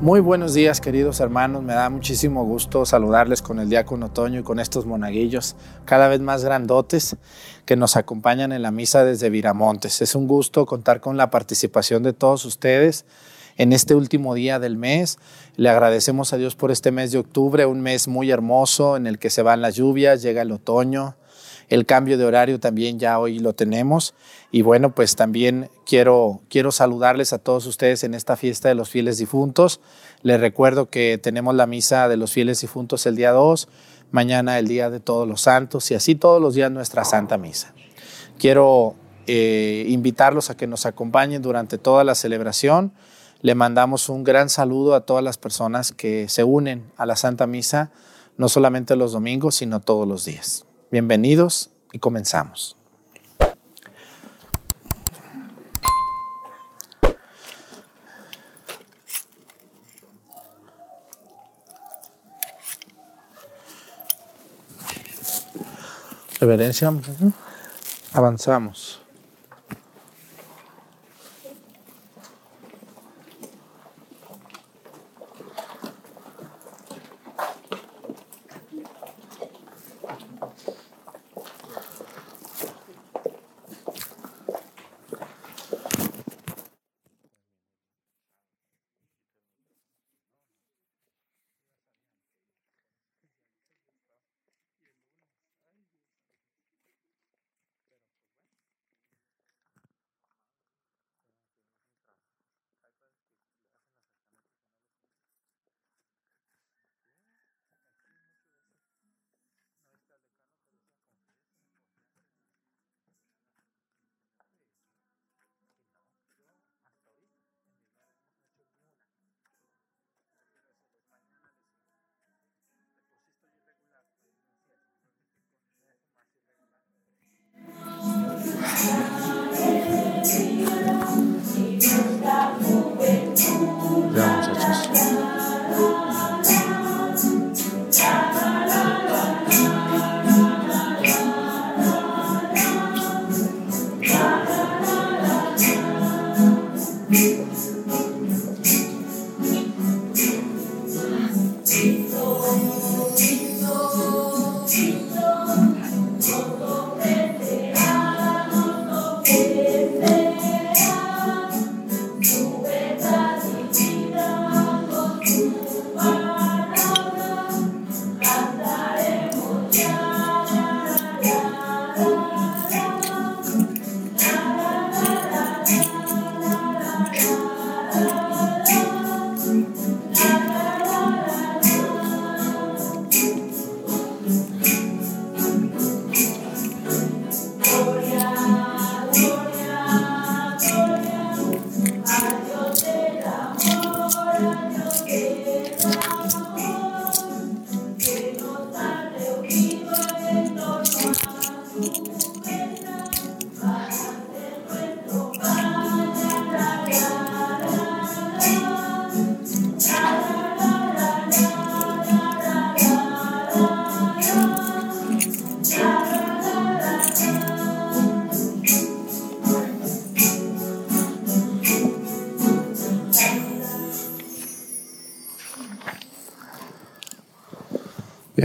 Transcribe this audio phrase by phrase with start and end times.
[0.00, 1.64] Muy buenos días, queridos hermanos.
[1.64, 5.56] Me da muchísimo gusto saludarles con el diácono Otoño y con estos monaguillos
[5.86, 7.16] cada vez más grandotes
[7.64, 10.00] que nos acompañan en la misa desde Viramontes.
[10.00, 13.06] Es un gusto contar con la participación de todos ustedes
[13.56, 15.18] en este último día del mes.
[15.56, 19.18] Le agradecemos a Dios por este mes de octubre, un mes muy hermoso en el
[19.18, 21.16] que se van las lluvias, llega el otoño.
[21.68, 24.14] El cambio de horario también ya hoy lo tenemos.
[24.50, 28.88] Y bueno, pues también quiero, quiero saludarles a todos ustedes en esta fiesta de los
[28.88, 29.80] fieles difuntos.
[30.22, 33.68] Les recuerdo que tenemos la misa de los fieles difuntos el día 2,
[34.10, 37.74] mañana el día de todos los santos y así todos los días nuestra Santa Misa.
[38.38, 38.94] Quiero
[39.26, 42.92] eh, invitarlos a que nos acompañen durante toda la celebración.
[43.42, 47.46] Le mandamos un gran saludo a todas las personas que se unen a la Santa
[47.46, 47.90] Misa,
[48.36, 50.67] no solamente los domingos, sino todos los días.
[50.90, 52.74] Bienvenidos y comenzamos.
[66.40, 66.90] Reverencia,
[68.14, 69.02] avanzamos.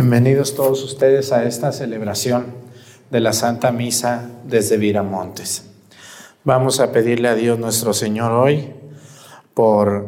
[0.03, 2.47] Bienvenidos todos ustedes a esta celebración
[3.09, 5.64] de la Santa Misa desde Viramontes.
[6.44, 8.74] Vamos a pedirle a Dios nuestro Señor hoy
[9.53, 10.08] por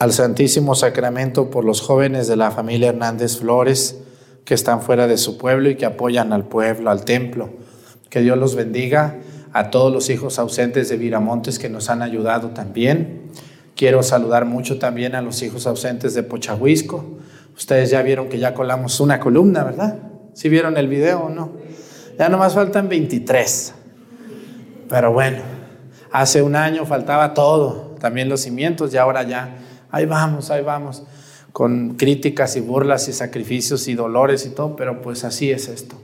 [0.00, 4.00] al Santísimo Sacramento, por los jóvenes de la familia Hernández Flores
[4.44, 7.50] que están fuera de su pueblo y que apoyan al pueblo, al templo.
[8.10, 9.18] Que Dios los bendiga
[9.52, 13.30] a todos los hijos ausentes de Viramontes que nos han ayudado también.
[13.76, 17.04] Quiero saludar mucho también a los hijos ausentes de Pochahuisco
[17.58, 19.98] Ustedes ya vieron que ya colamos una columna, ¿verdad?
[20.32, 21.54] ¿Sí vieron el video o no?
[22.16, 23.74] Ya nomás faltan 23.
[24.88, 25.38] Pero bueno,
[26.12, 29.56] hace un año faltaba todo, también los cimientos, y ahora ya,
[29.90, 31.02] ahí vamos, ahí vamos,
[31.52, 36.00] con críticas y burlas y sacrificios y dolores y todo, pero pues así es esto.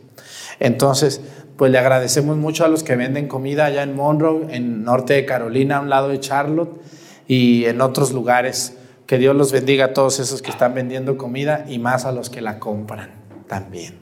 [0.59, 1.21] Entonces,
[1.57, 5.25] pues le agradecemos mucho a los que venden comida allá en Monroe, en norte de
[5.25, 6.81] Carolina, a un lado de Charlotte
[7.29, 11.65] y en otros lugares que Dios los bendiga a todos esos que están vendiendo comida
[11.69, 13.11] y más a los que la compran
[13.49, 13.99] también.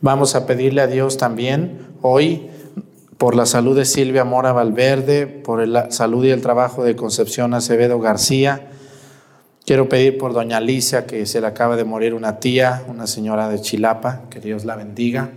[0.00, 2.48] Vamos a pedirle a Dios también hoy
[3.18, 7.54] por la salud de Silvia Mora Valverde, por la salud y el trabajo de Concepción
[7.54, 8.68] Acevedo García,
[9.66, 13.48] Quiero pedir por doña Alicia, que se le acaba de morir una tía, una señora
[13.48, 15.30] de Chilapa, que Dios la bendiga.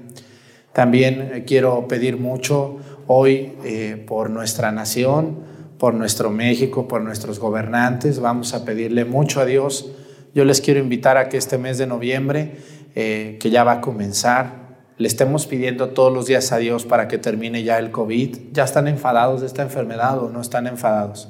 [0.72, 2.78] También eh, quiero pedir mucho
[3.08, 5.40] hoy eh, por nuestra nación,
[5.80, 8.20] por nuestro México, por nuestros gobernantes.
[8.20, 9.90] Vamos a pedirle mucho a Dios.
[10.36, 12.58] Yo les quiero invitar a que este mes de noviembre,
[12.96, 17.08] eh, que ya va a comenzar, le estemos pidiendo todos los días a Dios para
[17.08, 18.38] que termine ya el COVID.
[18.52, 21.30] ¿Ya están enfadados de esta enfermedad o no están enfadados?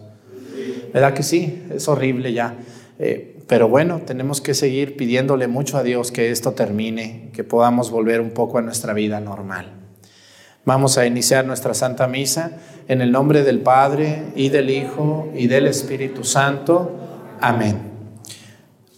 [0.92, 1.63] ¿Verdad que sí?
[1.69, 2.57] Es horrible ya.
[2.98, 7.92] Eh, pero bueno, tenemos que seguir pidiéndole mucho a Dios que esto termine, que podamos
[7.92, 9.78] volver un poco a nuestra vida normal.
[10.65, 12.51] Vamos a iniciar nuestra Santa Misa
[12.88, 16.91] en el nombre del Padre y del Hijo y del Espíritu Santo.
[17.39, 17.77] Amén.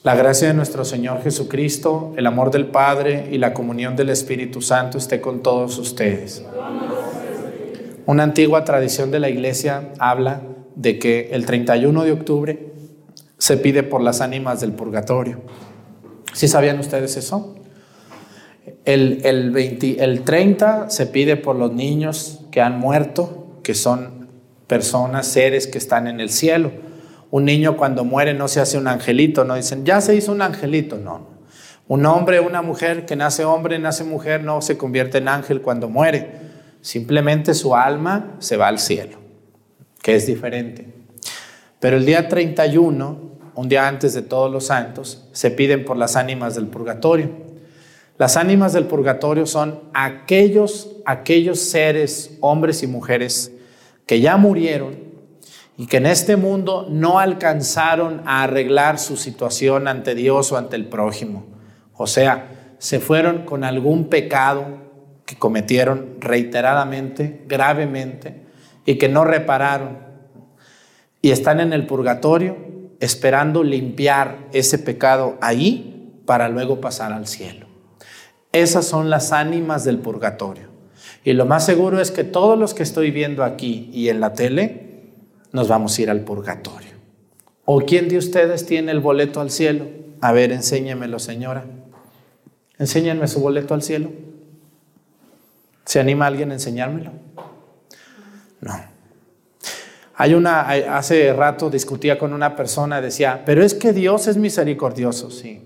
[0.03, 4.59] La gracia de nuestro Señor Jesucristo, el amor del Padre y la comunión del Espíritu
[4.59, 6.43] Santo esté con todos ustedes.
[8.07, 10.41] Una antigua tradición de la Iglesia habla
[10.75, 12.73] de que el 31 de octubre
[13.37, 15.41] se pide por las ánimas del purgatorio.
[16.33, 17.55] ¿Sí sabían ustedes eso?
[18.85, 19.55] El, el,
[19.99, 24.29] el 30 se pide por los niños que han muerto, que son
[24.67, 26.71] personas, seres que están en el cielo.
[27.29, 30.41] Un niño cuando muere no se hace un angelito, no dicen, ya se hizo un
[30.41, 31.27] angelito, no.
[31.87, 35.89] Un hombre, una mujer que nace hombre, nace mujer, no se convierte en ángel cuando
[35.89, 36.31] muere.
[36.81, 39.17] Simplemente su alma se va al cielo,
[40.01, 40.93] que es diferente.
[41.79, 46.15] Pero el día 31 un día antes de todos los santos, se piden por las
[46.15, 47.29] ánimas del purgatorio.
[48.21, 53.51] Las ánimas del purgatorio son aquellos, aquellos seres, hombres y mujeres,
[54.05, 54.95] que ya murieron
[55.75, 60.75] y que en este mundo no alcanzaron a arreglar su situación ante Dios o ante
[60.75, 61.47] el prójimo.
[61.95, 64.65] O sea, se fueron con algún pecado
[65.25, 68.45] que cometieron reiteradamente, gravemente,
[68.85, 69.97] y que no repararon.
[71.23, 72.55] Y están en el purgatorio
[72.99, 77.70] esperando limpiar ese pecado ahí para luego pasar al cielo.
[78.51, 80.67] Esas son las ánimas del purgatorio.
[81.23, 84.33] Y lo más seguro es que todos los que estoy viendo aquí y en la
[84.33, 85.03] tele
[85.51, 86.91] nos vamos a ir al purgatorio.
[87.65, 89.87] ¿O quién de ustedes tiene el boleto al cielo?
[90.19, 91.65] A ver, enséñemelo, señora.
[92.77, 94.09] Enséñenme su boleto al cielo.
[95.85, 97.11] ¿Se anima alguien a enseñármelo?
[98.61, 98.91] No.
[100.15, 105.31] Hay una, hace rato discutía con una persona, decía, pero es que Dios es misericordioso,
[105.31, 105.63] sí.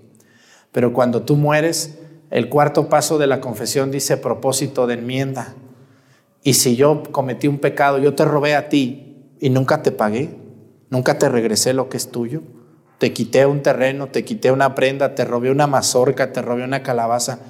[0.72, 1.98] Pero cuando tú mueres,
[2.30, 5.54] el cuarto paso de la confesión dice propósito de enmienda.
[6.42, 10.30] Y si yo cometí un pecado, yo te robé a ti y nunca te pagué,
[10.90, 12.42] nunca te regresé lo que es tuyo,
[12.98, 16.82] te quité un terreno, te quité una prenda, te robé una mazorca, te robé una
[16.82, 17.40] calabaza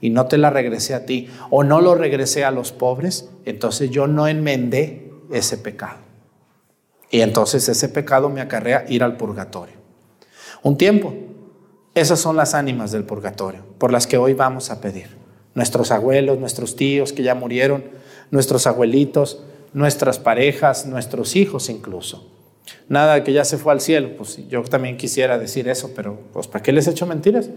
[0.00, 3.90] y no te la regresé a ti, o no lo regresé a los pobres, entonces
[3.90, 5.98] yo no enmendé ese pecado.
[7.10, 9.76] Y entonces ese pecado me acarrea ir al purgatorio.
[10.62, 11.14] Un tiempo.
[11.94, 15.08] Esas son las ánimas del purgatorio, por las que hoy vamos a pedir.
[15.54, 17.84] Nuestros abuelos, nuestros tíos que ya murieron,
[18.30, 19.42] nuestros abuelitos,
[19.72, 22.30] nuestras parejas, nuestros hijos incluso.
[22.88, 26.46] Nada que ya se fue al cielo, pues yo también quisiera decir eso, pero pues
[26.48, 27.48] ¿para qué les he hecho mentiras?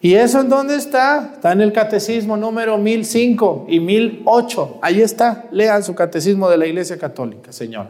[0.00, 1.32] ¿Y eso en dónde está?
[1.34, 4.78] Está en el catecismo número 1005 y 1008.
[4.82, 5.44] Ahí está.
[5.52, 7.86] Lean su catecismo de la Iglesia Católica, Señor.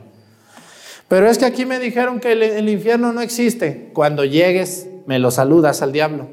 [1.09, 3.89] Pero es que aquí me dijeron que el, infierno no existe.
[3.95, 6.29] Cuando llegues, me lo saludas al diablo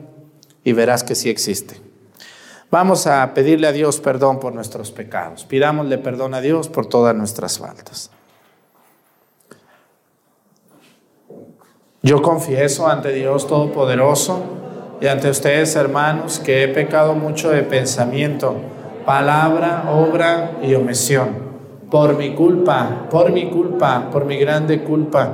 [0.63, 1.81] y verás que sí existe.
[2.71, 5.45] Vamos a pedirle a Dios perdón por nuestros pecados.
[5.45, 8.11] Pidámosle perdón a Dios por todas nuestras faltas.
[12.01, 14.41] Yo confieso ante Dios Todopoderoso
[15.01, 18.55] y ante ustedes, hermanos, que he pecado mucho de pensamiento,
[19.05, 21.49] palabra, obra y omisión
[21.89, 25.33] por mi culpa, por mi culpa, por mi grande culpa.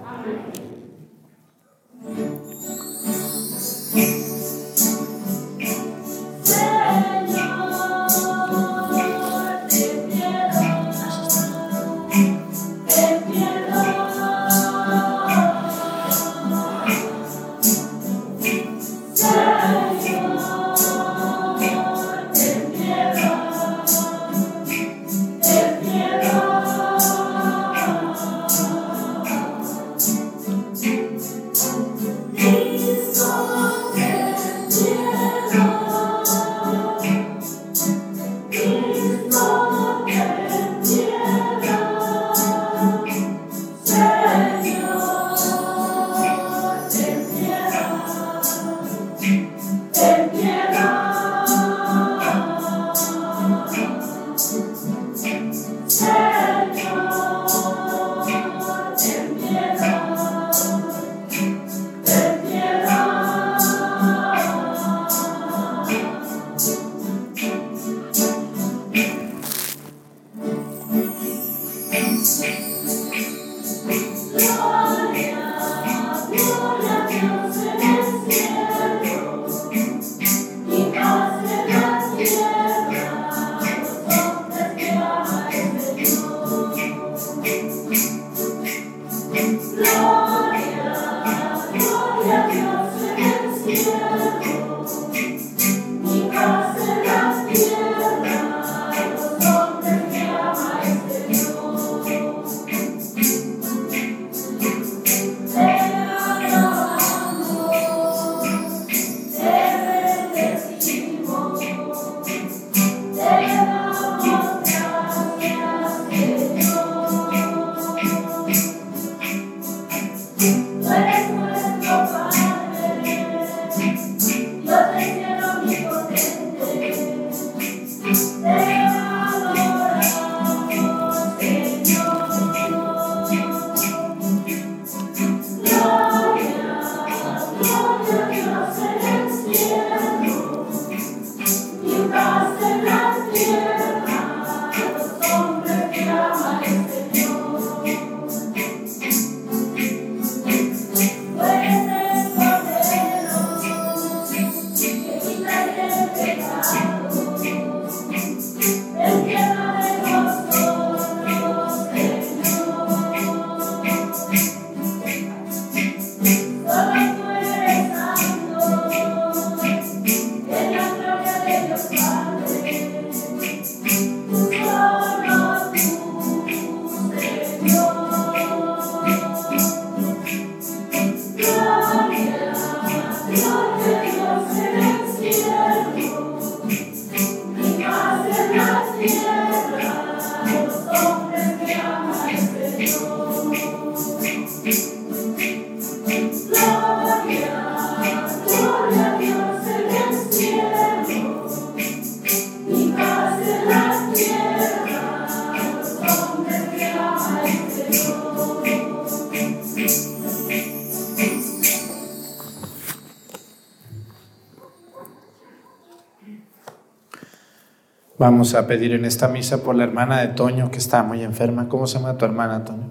[218.31, 221.67] Vamos a pedir en esta misa por la hermana de Toño que está muy enferma.
[221.67, 222.89] ¿Cómo se llama tu hermana, Toño?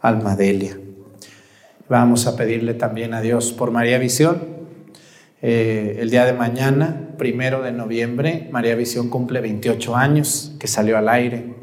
[0.00, 0.78] Almadelia.
[1.88, 4.40] Vamos a pedirle también a Dios por María Visión.
[5.42, 10.96] Eh, el día de mañana, primero de noviembre, María Visión cumple 28 años, que salió
[10.98, 11.56] al aire.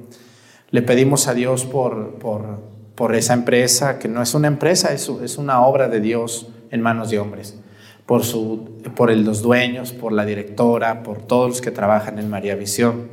[0.69, 2.59] Le pedimos a Dios por, por,
[2.93, 6.81] por esa empresa, que no es una empresa, es, es una obra de Dios en
[6.81, 7.57] manos de hombres
[8.05, 12.55] por, su, por los dueños, por la directora, por todos los que trabajan en María
[12.55, 13.09] Visión.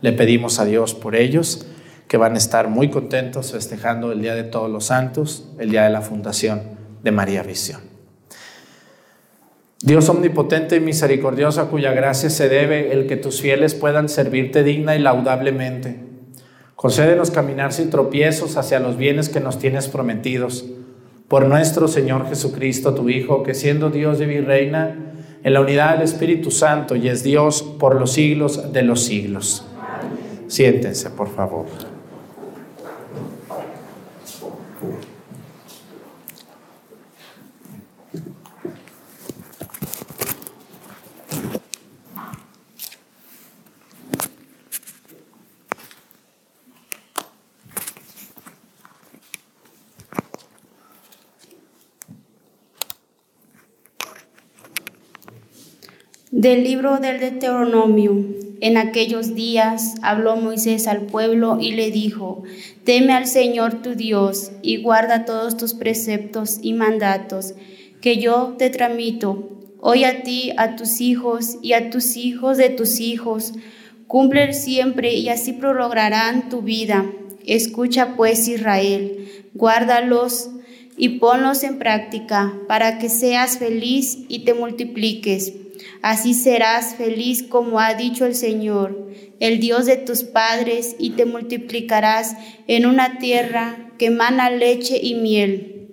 [0.00, 1.66] Le pedimos a Dios por ellos,
[2.08, 5.84] que van a estar muy contentos festejando el Día de Todos los Santos, el Día
[5.84, 6.62] de la Fundación
[7.02, 7.80] de María Visión.
[9.82, 14.62] Dios omnipotente y misericordioso, a cuya gracia se debe el que tus fieles puedan servirte
[14.62, 15.96] digna y laudablemente.
[16.76, 20.64] Concédenos caminar sin tropiezos hacia los bienes que nos tienes prometidos
[21.32, 26.02] por nuestro Señor Jesucristo, tu Hijo, que siendo Dios y reina en la unidad del
[26.02, 29.64] Espíritu Santo y es Dios por los siglos de los siglos.
[30.46, 31.91] Siéntense, por favor.
[56.42, 58.16] Del libro del Deuteronomio.
[58.60, 62.42] En aquellos días habló Moisés al pueblo y le dijo,
[62.82, 67.54] Teme al Señor tu Dios y guarda todos tus preceptos y mandatos
[68.00, 69.50] que yo te tramito.
[69.78, 73.52] Hoy a ti, a tus hijos y a tus hijos de tus hijos.
[74.08, 77.06] Cumple siempre y así prolongarán tu vida.
[77.46, 80.50] Escucha pues Israel, guárdalos
[81.02, 85.52] y ponlos en práctica para que seas feliz y te multipliques
[86.00, 91.24] Así serás feliz como ha dicho el Señor, el Dios de tus padres, y te
[91.24, 95.88] multiplicarás en una tierra que mana leche y miel.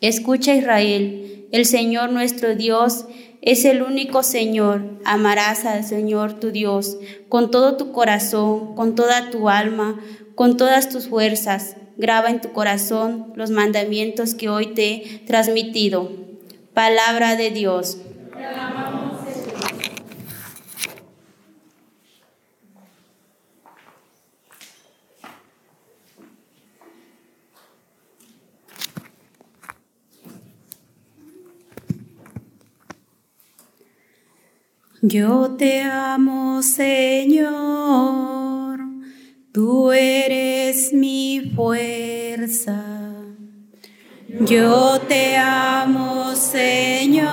[0.00, 3.06] Escucha Israel, el Señor nuestro Dios
[3.42, 5.00] es el único Señor.
[5.04, 6.98] Amarás al Señor tu Dios
[7.28, 10.00] con todo tu corazón, con toda tu alma,
[10.34, 16.10] con todas tus fuerzas graba en tu corazón los mandamientos que hoy te he transmitido.
[16.74, 17.98] Palabra de Dios.
[35.08, 38.65] Yo te amo, Señor
[39.56, 42.84] tú eres mi fuerza.
[44.40, 47.24] Yo te amo, Señor,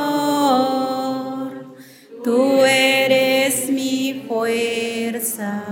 [2.23, 5.65] tú eres mi fuerza.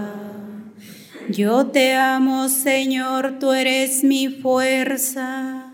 [1.29, 5.73] Yo te amo, Señor, tú eres mi fuerza,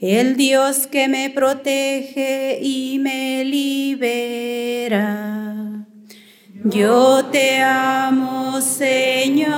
[0.00, 5.26] el Dios que me protege y me libera.
[6.70, 9.54] Yo te amo, Señor,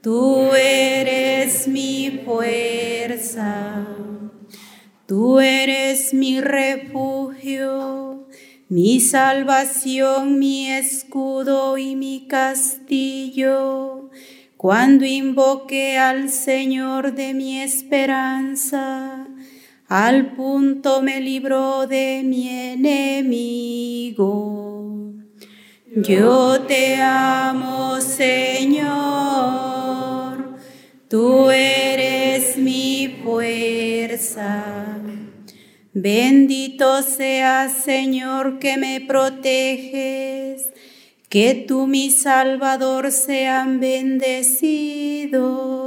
[0.00, 3.86] tú eres mi fuerza,
[5.06, 8.26] tú eres mi refugio,
[8.68, 14.10] mi salvación, mi escudo y mi castillo.
[14.56, 19.28] Cuando invoqué al Señor de mi esperanza,
[19.88, 24.28] al punto me libró de mi enemigo.
[25.96, 28.88] Yo te amo, Señor,
[31.08, 34.98] tú eres mi fuerza.
[35.94, 40.68] Bendito seas, Señor, que me proteges,
[41.30, 45.77] que tú, mi Salvador, sean bendecido.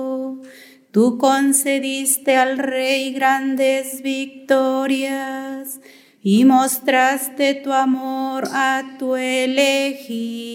[0.91, 5.79] Tú concediste al Rey grandes victorias
[6.21, 10.51] y mostraste tu amor a tu elegido.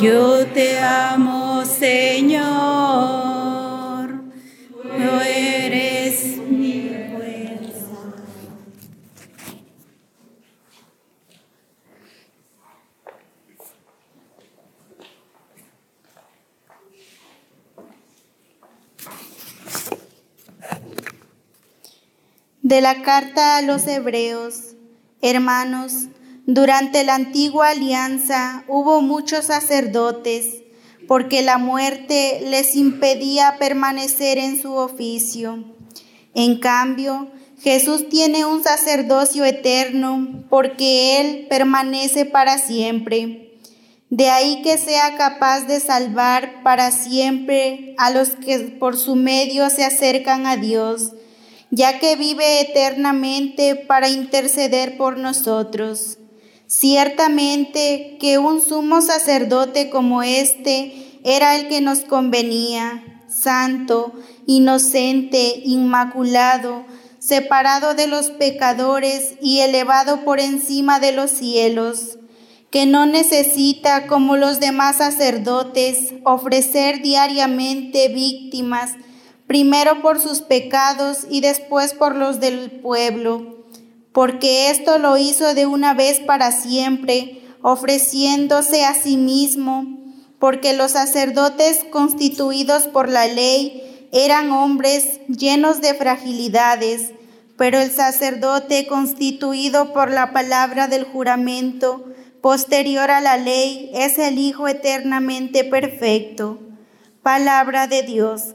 [0.00, 2.44] Yo te amo, Señor,
[4.82, 7.16] tú eres mi fuerza.
[22.66, 24.74] De la carta a los hebreos,
[25.22, 26.08] hermanos,
[26.46, 30.64] durante la antigua alianza hubo muchos sacerdotes,
[31.06, 35.76] porque la muerte les impedía permanecer en su oficio.
[36.34, 43.60] En cambio, Jesús tiene un sacerdocio eterno, porque Él permanece para siempre.
[44.10, 49.70] De ahí que sea capaz de salvar para siempre a los que por su medio
[49.70, 51.12] se acercan a Dios
[51.76, 56.16] ya que vive eternamente para interceder por nosotros.
[56.66, 64.14] Ciertamente que un sumo sacerdote como este era el que nos convenía, santo,
[64.46, 66.86] inocente, inmaculado,
[67.18, 72.18] separado de los pecadores y elevado por encima de los cielos,
[72.70, 78.92] que no necesita, como los demás sacerdotes, ofrecer diariamente víctimas,
[79.46, 83.64] primero por sus pecados y después por los del pueblo,
[84.12, 89.86] porque esto lo hizo de una vez para siempre, ofreciéndose a sí mismo,
[90.38, 97.12] porque los sacerdotes constituidos por la ley eran hombres llenos de fragilidades,
[97.56, 102.04] pero el sacerdote constituido por la palabra del juramento
[102.42, 106.58] posterior a la ley es el Hijo eternamente perfecto.
[107.22, 108.54] Palabra de Dios.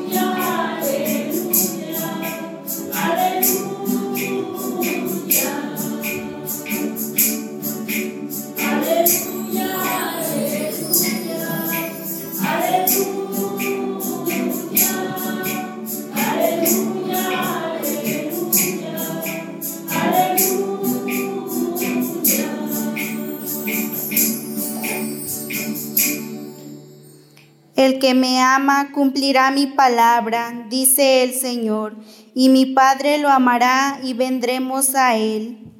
[27.75, 31.95] El que me ama cumplirá mi palabra, dice el Señor,
[32.35, 35.71] y mi Padre lo amará y vendremos a él.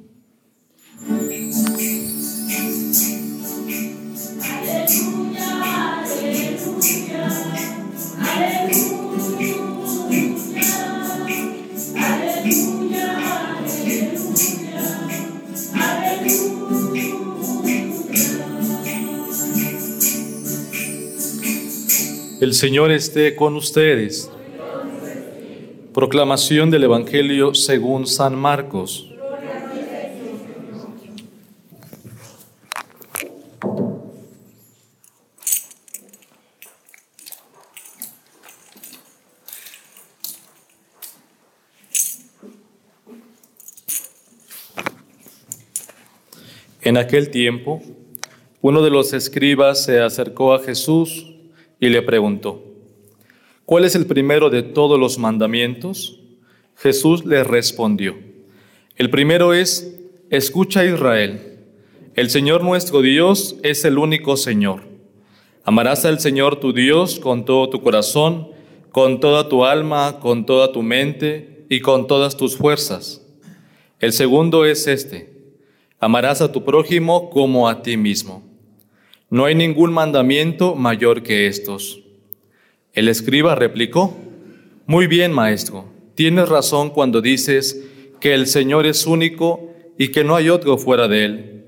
[22.42, 24.28] El Señor esté con ustedes.
[25.94, 29.08] Proclamación del Evangelio según San Marcos.
[46.80, 47.80] En aquel tiempo,
[48.60, 51.31] uno de los escribas se acercó a Jesús
[51.82, 52.62] y le preguntó,
[53.66, 56.20] ¿cuál es el primero de todos los mandamientos?
[56.76, 58.14] Jesús le respondió,
[58.94, 61.58] el primero es, escucha Israel,
[62.14, 64.84] el Señor nuestro Dios es el único Señor.
[65.64, 68.50] Amarás al Señor tu Dios con todo tu corazón,
[68.92, 73.26] con toda tu alma, con toda tu mente y con todas tus fuerzas.
[73.98, 75.32] El segundo es este,
[75.98, 78.51] amarás a tu prójimo como a ti mismo.
[79.32, 82.02] No hay ningún mandamiento mayor que estos.
[82.92, 84.14] El escriba replicó,
[84.84, 87.82] Muy bien, maestro, tienes razón cuando dices
[88.20, 91.64] que el Señor es único y que no hay otro fuera de él,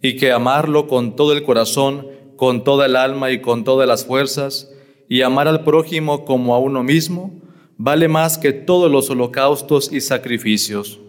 [0.00, 4.04] y que amarlo con todo el corazón, con toda el alma y con todas las
[4.04, 4.70] fuerzas,
[5.08, 7.32] y amar al prójimo como a uno mismo,
[7.76, 11.00] vale más que todos los holocaustos y sacrificios.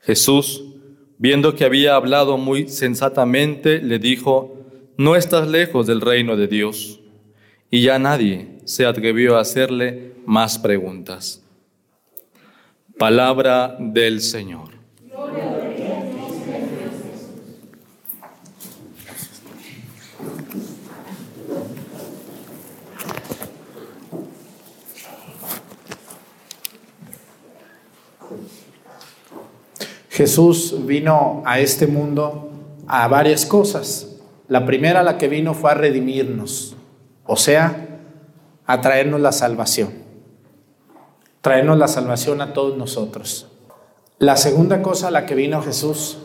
[0.00, 0.64] Jesús,
[1.18, 4.58] viendo que había hablado muy sensatamente, le dijo,
[4.96, 7.00] no estás lejos del reino de Dios.
[7.70, 11.42] Y ya nadie se atrevió a hacerle más preguntas.
[12.98, 14.73] Palabra del Señor.
[30.14, 32.48] Jesús vino a este mundo
[32.86, 34.14] a varias cosas.
[34.46, 36.76] La primera la que vino fue a redimirnos,
[37.26, 37.98] o sea,
[38.64, 39.92] a traernos la salvación.
[41.40, 43.48] Traernos la salvación a todos nosotros.
[44.20, 46.18] La segunda cosa a la que vino Jesús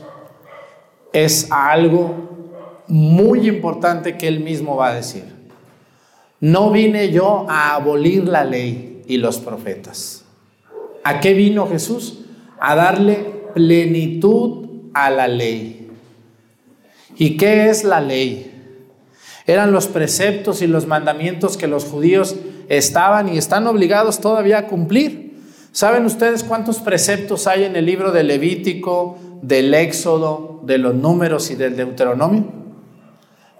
[1.12, 5.26] es a algo muy importante que él mismo va a decir.
[6.40, 10.26] No vine yo a abolir la ley y los profetas.
[11.04, 12.20] ¿A qué vino Jesús?
[12.60, 15.90] A darle plenitud a la ley.
[17.18, 18.50] ¿Y qué es la ley?
[19.46, 22.38] Eran los preceptos y los mandamientos que los judíos
[22.70, 25.42] estaban y están obligados todavía a cumplir.
[25.74, 31.52] ¿Saben ustedes cuántos preceptos hay en el libro de Levítico, del Éxodo, de los números
[31.52, 32.46] y del Deuteronomio?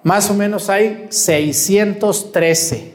[0.04, 2.94] Más o menos hay 613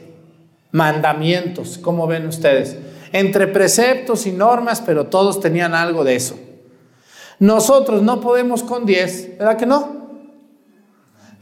[0.71, 2.77] mandamientos, ¿cómo ven ustedes?
[3.11, 6.39] Entre preceptos y normas, pero todos tenían algo de eso.
[7.39, 10.05] Nosotros no podemos con 10, ¿verdad que no?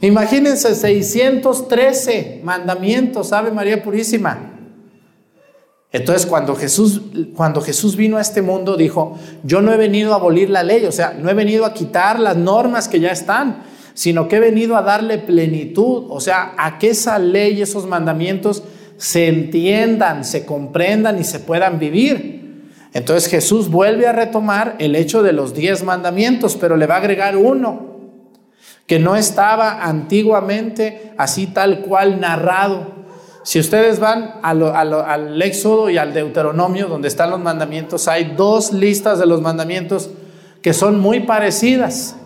[0.00, 4.50] Imagínense 613 mandamientos, ¿sabe María Purísima?
[5.92, 7.00] Entonces cuando Jesús,
[7.36, 10.84] cuando Jesús vino a este mundo dijo, yo no he venido a abolir la ley,
[10.86, 13.62] o sea, no he venido a quitar las normas que ya están,
[13.94, 18.64] sino que he venido a darle plenitud, o sea, a que esa ley, esos mandamientos
[18.96, 22.33] se entiendan, se comprendan y se puedan vivir.
[22.94, 26.98] Entonces Jesús vuelve a retomar el hecho de los diez mandamientos, pero le va a
[26.98, 27.92] agregar uno
[28.86, 32.94] que no estaba antiguamente así tal cual narrado.
[33.42, 39.18] Si ustedes van al Éxodo y al Deuteronomio, donde están los mandamientos, hay dos listas
[39.18, 40.10] de los mandamientos
[40.62, 42.16] que son muy parecidas.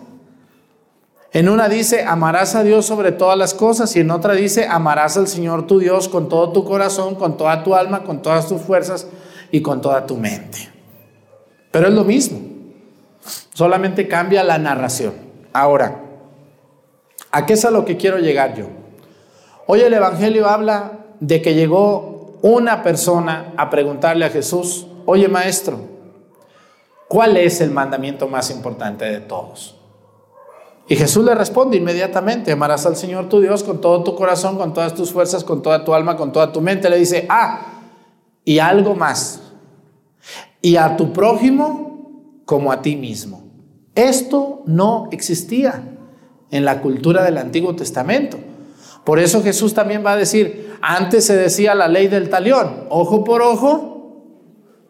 [1.31, 5.17] En una dice, amarás a Dios sobre todas las cosas y en otra dice, amarás
[5.17, 8.61] al Señor tu Dios con todo tu corazón, con toda tu alma, con todas tus
[8.61, 9.07] fuerzas
[9.51, 10.69] y con toda tu mente.
[11.71, 12.39] Pero es lo mismo,
[13.53, 15.13] solamente cambia la narración.
[15.53, 16.01] Ahora,
[17.31, 18.65] ¿a qué es a lo que quiero llegar yo?
[19.67, 25.79] Hoy el Evangelio habla de que llegó una persona a preguntarle a Jesús, oye maestro,
[27.07, 29.75] ¿cuál es el mandamiento más importante de todos?
[30.87, 34.73] Y Jesús le responde inmediatamente, amarás al Señor tu Dios con todo tu corazón, con
[34.73, 36.89] todas tus fuerzas, con toda tu alma, con toda tu mente.
[36.89, 37.78] Le dice, ah,
[38.49, 39.41] y algo más.
[40.59, 43.43] Y a tu prójimo como a ti mismo.
[43.93, 45.83] Esto no existía
[46.49, 48.39] en la cultura del Antiguo Testamento.
[49.03, 53.23] Por eso Jesús también va a decir, antes se decía la ley del talión, ojo
[53.23, 54.25] por ojo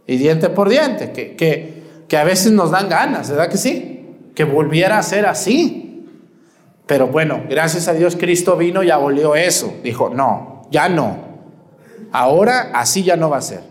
[0.08, 4.06] y diente por diente, que, que, que a veces nos dan ganas, ¿verdad que sí?
[4.36, 6.06] Que volviera a ser así.
[6.86, 9.74] Pero bueno, gracias a Dios Cristo vino y abolió eso.
[9.84, 11.29] Dijo, no, ya no.
[12.12, 13.62] Ahora así ya no va a ser.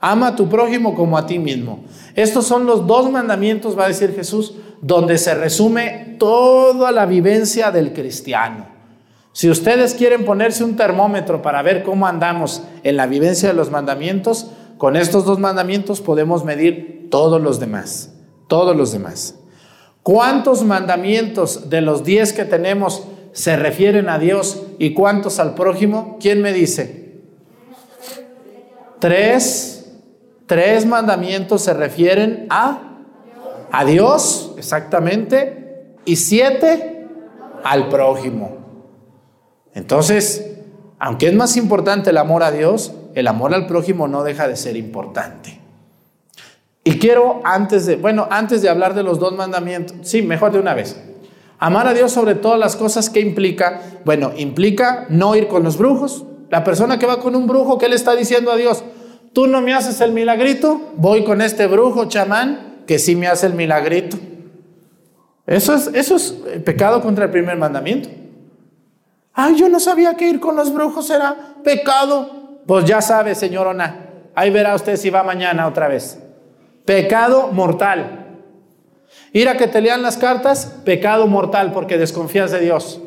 [0.00, 1.84] Ama a tu prójimo como a ti mismo.
[2.14, 7.70] Estos son los dos mandamientos, va a decir Jesús, donde se resume toda la vivencia
[7.70, 8.66] del cristiano.
[9.32, 13.70] Si ustedes quieren ponerse un termómetro para ver cómo andamos en la vivencia de los
[13.70, 18.14] mandamientos, con estos dos mandamientos podemos medir todos los demás,
[18.48, 19.34] todos los demás.
[20.02, 26.16] ¿Cuántos mandamientos de los diez que tenemos se refieren a Dios y cuántos al prójimo?
[26.20, 27.05] ¿Quién me dice?
[28.98, 29.86] Tres,
[30.86, 32.98] mandamientos se refieren a,
[33.70, 35.94] a Dios, exactamente.
[36.04, 37.06] y siete
[37.64, 38.56] al prójimo.
[39.74, 40.56] Entonces,
[40.98, 44.56] aunque es más importante el amor a Dios, el amor al prójimo no deja de
[44.56, 45.60] ser importante.
[46.84, 50.60] Y quiero antes de, bueno, antes de hablar de los dos mandamientos, sí, mejor de
[50.60, 50.96] una vez.
[51.58, 55.78] Amar a Dios sobre todas las cosas que implica, bueno, implica no ir con los
[55.78, 56.24] brujos.
[56.50, 58.84] La persona que va con un brujo, ¿qué le está diciendo a Dios?
[59.32, 63.46] Tú no me haces el milagrito, voy con este brujo chamán que sí me hace
[63.46, 64.16] el milagrito.
[65.46, 66.32] Eso es, eso es
[66.64, 68.08] pecado contra el primer mandamiento.
[69.32, 72.60] Ay, yo no sabía que ir con los brujos era pecado.
[72.66, 74.06] Pues ya sabe, señorona.
[74.34, 76.18] Ahí verá usted si va mañana otra vez.
[76.84, 78.26] Pecado mortal.
[79.32, 83.00] Ir a que te lean las cartas, pecado mortal porque desconfías de Dios.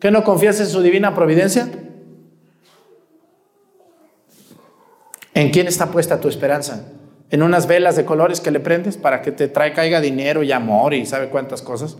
[0.00, 1.68] ¿Que no confías en su divina providencia?
[5.34, 6.84] ¿En quién está puesta tu esperanza?
[7.30, 10.52] ¿En unas velas de colores que le prendes para que te trae, caiga dinero y
[10.52, 11.96] amor y sabe cuántas cosas?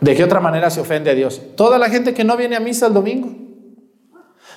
[0.00, 1.40] ¿De qué otra manera se ofende a Dios?
[1.56, 3.30] Toda la gente que no viene a misa el domingo.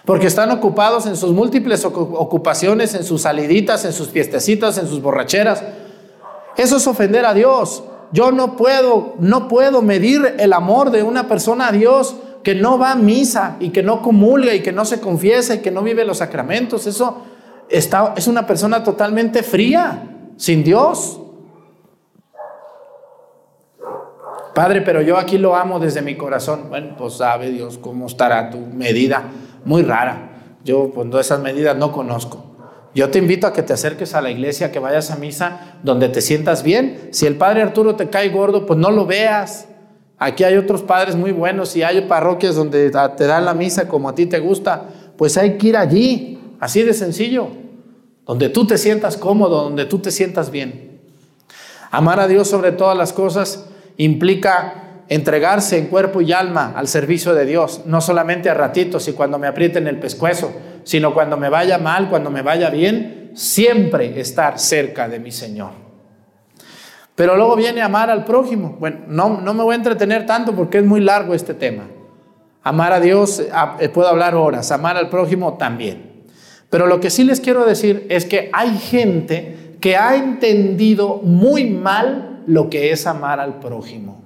[0.03, 5.01] Porque están ocupados en sus múltiples ocupaciones, en sus saliditas, en sus fiestecitas, en sus
[5.01, 5.63] borracheras.
[6.57, 7.83] Eso es ofender a Dios.
[8.11, 12.77] Yo no puedo, no puedo medir el amor de una persona a Dios que no
[12.77, 15.81] va a misa y que no comulga y que no se confiesa y que no
[15.81, 16.87] vive los sacramentos.
[16.87, 17.23] Eso
[17.69, 20.03] está, es una persona totalmente fría,
[20.37, 21.19] sin Dios.
[24.53, 26.65] Padre, pero yo aquí lo amo desde mi corazón.
[26.69, 29.23] Bueno, pues sabe Dios cómo estará tu medida
[29.65, 30.31] muy rara.
[30.63, 32.43] Yo, pues, esas medidas no conozco.
[32.95, 36.09] Yo te invito a que te acerques a la iglesia, que vayas a misa donde
[36.09, 37.09] te sientas bien.
[37.11, 39.67] Si el padre Arturo te cae gordo, pues no lo veas.
[40.19, 44.09] Aquí hay otros padres muy buenos y hay parroquias donde te dan la misa como
[44.09, 44.85] a ti te gusta.
[45.15, 47.49] Pues hay que ir allí, así de sencillo,
[48.25, 50.99] donde tú te sientas cómodo, donde tú te sientas bien.
[51.91, 53.65] Amar a Dios sobre todas las cosas
[53.97, 59.13] implica entregarse en cuerpo y alma al servicio de Dios, no solamente a ratitos y
[59.13, 60.51] cuando me aprieten el pescuezo,
[60.83, 65.86] sino cuando me vaya mal, cuando me vaya bien, siempre estar cerca de mi Señor.
[67.17, 68.77] Pero luego viene amar al prójimo.
[68.79, 71.85] Bueno, no, no me voy a entretener tanto porque es muy largo este tema.
[72.61, 73.39] Amar a Dios,
[73.79, 76.27] eh, puedo hablar horas, amar al prójimo también.
[76.69, 81.67] Pero lo que sí les quiero decir es que hay gente que ha entendido muy
[81.71, 84.21] mal lo que es amar al prójimo.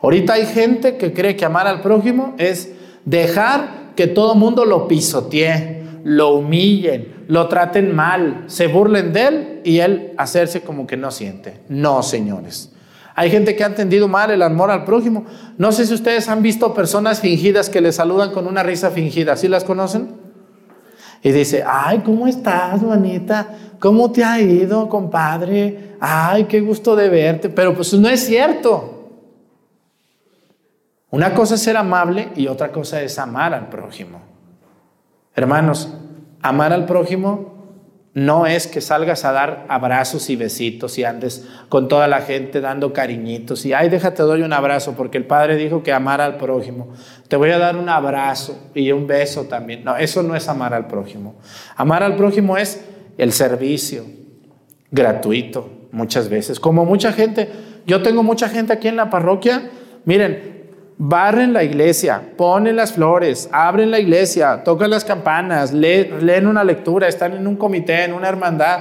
[0.00, 2.72] Ahorita hay gente que cree que amar al prójimo es
[3.04, 9.60] dejar que todo mundo lo pisotee, lo humillen, lo traten mal, se burlen de él
[9.64, 11.60] y él hacerse como que no siente.
[11.68, 12.72] No, señores.
[13.14, 15.26] Hay gente que ha entendido mal el amor al prójimo.
[15.58, 19.36] No sé si ustedes han visto personas fingidas que le saludan con una risa fingida.
[19.36, 20.08] ¿Sí las conocen?
[21.22, 23.46] Y dice, ay, ¿cómo estás, manita?
[23.78, 25.96] ¿Cómo te ha ido, compadre?
[26.00, 27.50] Ay, qué gusto de verte.
[27.50, 29.00] Pero pues no es cierto.
[31.10, 34.20] Una cosa es ser amable y otra cosa es amar al prójimo.
[35.34, 35.88] Hermanos,
[36.42, 37.50] amar al prójimo
[38.12, 42.60] no es que salgas a dar abrazos y besitos y andes con toda la gente
[42.60, 46.36] dando cariñitos y, ay, déjate, doy un abrazo, porque el Padre dijo que amar al
[46.36, 46.88] prójimo.
[47.28, 49.84] Te voy a dar un abrazo y un beso también.
[49.84, 51.36] No, eso no es amar al prójimo.
[51.76, 52.84] Amar al prójimo es
[53.16, 54.04] el servicio
[54.90, 56.58] gratuito muchas veces.
[56.58, 57.48] Como mucha gente,
[57.86, 59.70] yo tengo mucha gente aquí en la parroquia,
[60.04, 60.59] miren,
[61.02, 67.08] barren la iglesia, ponen las flores, abren la iglesia, tocan las campanas, leen una lectura,
[67.08, 68.80] están en un comité, en una hermandad.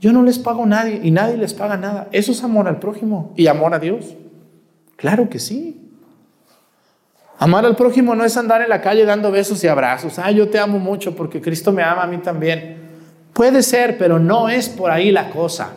[0.00, 2.08] Yo no les pago a nadie y nadie les paga nada.
[2.10, 4.16] Eso es amor al prójimo y amor a Dios.
[4.96, 5.88] Claro que sí.
[7.38, 10.18] Amar al prójimo no es andar en la calle dando besos y abrazos.
[10.18, 12.90] Ah, yo te amo mucho porque Cristo me ama a mí también.
[13.32, 15.70] Puede ser, pero no es por ahí la cosa.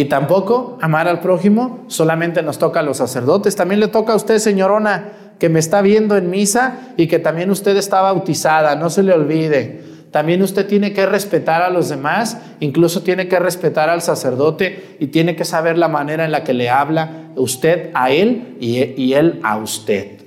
[0.00, 4.16] Y tampoco amar al prójimo solamente nos toca a los sacerdotes, también le toca a
[4.16, 8.88] usted, señorona, que me está viendo en misa y que también usted está bautizada, no
[8.88, 9.82] se le olvide.
[10.10, 15.08] También usted tiene que respetar a los demás, incluso tiene que respetar al sacerdote y
[15.08, 19.38] tiene que saber la manera en la que le habla usted a él y, él
[19.42, 20.22] a usted.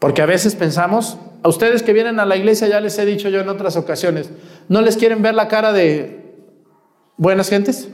[0.00, 3.28] Porque a veces pensamos, a ustedes que vienen a la iglesia, ya les he dicho
[3.28, 4.32] yo en otras ocasiones,
[4.68, 6.34] ¿no les quieren ver la cara de
[7.18, 7.88] buenas gentes?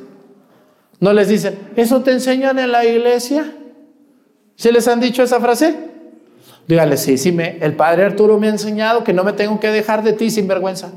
[1.02, 3.52] No les dicen, ¿eso te enseñan en la iglesia?
[4.54, 5.76] ¿Se les han dicho esa frase?
[6.68, 9.66] Dígale, sí, sí, me, el padre Arturo me ha enseñado que no me tengo que
[9.72, 10.92] dejar de ti sin vergüenza.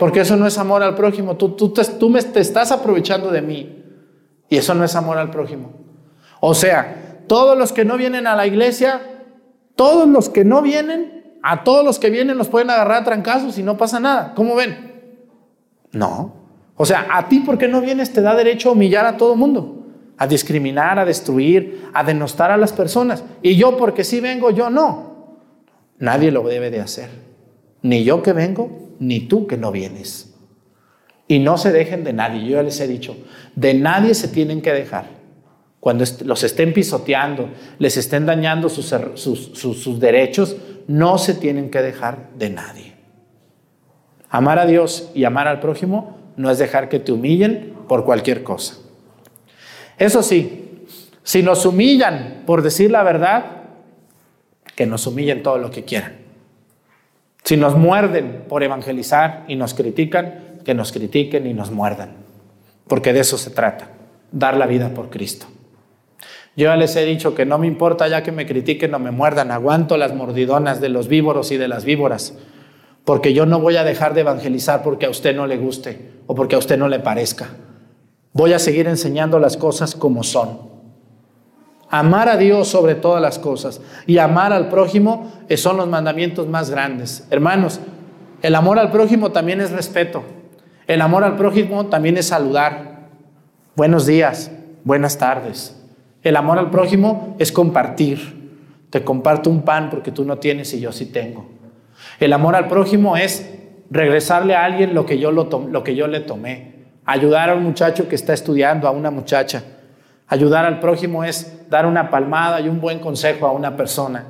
[0.00, 1.36] Porque eso no es amor al prójimo.
[1.36, 3.84] Tú, tú, te, tú me, te estás aprovechando de mí.
[4.48, 5.74] Y eso no es amor al prójimo.
[6.40, 9.00] O sea, todos los que no vienen a la iglesia,
[9.76, 13.58] todos los que no vienen, a todos los que vienen los pueden agarrar a trancazos
[13.58, 14.32] y no pasa nada.
[14.34, 15.12] ¿Cómo ven?
[15.92, 16.37] No.
[16.78, 18.12] O sea, a ti, ¿por qué no vienes?
[18.12, 19.84] Te da derecho a humillar a todo mundo,
[20.16, 23.24] a discriminar, a destruir, a denostar a las personas.
[23.42, 25.36] Y yo, porque sí vengo, yo no.
[25.98, 27.10] Nadie lo debe de hacer.
[27.82, 30.36] Ni yo que vengo, ni tú que no vienes.
[31.26, 32.44] Y no se dejen de nadie.
[32.44, 33.16] Yo ya les he dicho,
[33.56, 35.06] de nadie se tienen que dejar.
[35.80, 42.30] Cuando los estén pisoteando, les estén dañando sus, sus derechos, no se tienen que dejar
[42.36, 42.94] de nadie.
[44.30, 48.42] Amar a Dios y amar al prójimo no es dejar que te humillen por cualquier
[48.42, 48.76] cosa.
[49.98, 50.84] Eso sí,
[51.22, 53.44] si nos humillan por decir la verdad,
[54.74, 56.16] que nos humillen todo lo que quieran.
[57.42, 62.12] Si nos muerden por evangelizar y nos critican, que nos critiquen y nos muerdan.
[62.86, 63.90] Porque de eso se trata,
[64.30, 65.46] dar la vida por Cristo.
[66.56, 69.10] Yo ya les he dicho que no me importa ya que me critiquen o me
[69.10, 72.34] muerdan, aguanto las mordidonas de los víboros y de las víboras,
[73.08, 76.34] porque yo no voy a dejar de evangelizar porque a usted no le guste o
[76.34, 77.48] porque a usted no le parezca.
[78.34, 80.58] Voy a seguir enseñando las cosas como son.
[81.88, 86.68] Amar a Dios sobre todas las cosas y amar al prójimo son los mandamientos más
[86.68, 87.26] grandes.
[87.30, 87.80] Hermanos,
[88.42, 90.22] el amor al prójimo también es respeto.
[90.86, 93.08] El amor al prójimo también es saludar.
[93.74, 94.50] Buenos días,
[94.84, 95.82] buenas tardes.
[96.22, 98.50] El amor al prójimo es compartir.
[98.90, 101.57] Te comparto un pan porque tú no tienes y yo sí tengo.
[102.18, 103.54] El amor al prójimo es
[103.90, 106.74] regresarle a alguien lo que yo, lo, lo que yo le tomé.
[107.04, 109.62] Ayudar a un muchacho que está estudiando, a una muchacha.
[110.26, 114.24] Ayudar al prójimo es dar una palmada y un buen consejo a una persona.